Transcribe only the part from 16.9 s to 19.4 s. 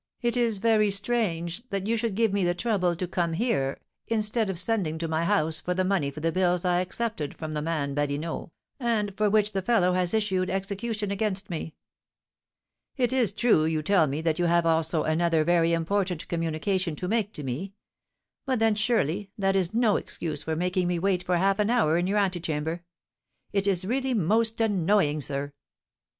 to make to me; but then, surely,